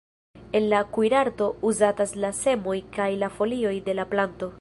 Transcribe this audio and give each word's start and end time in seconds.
En 0.51 0.63
la 0.71 0.77
kuirarto 0.95 1.49
uzatas 1.71 2.13
la 2.23 2.31
semoj 2.39 2.75
kaj 2.99 3.09
la 3.25 3.29
folioj 3.37 3.75
de 3.91 3.97
la 4.01 4.07
planto. 4.15 4.49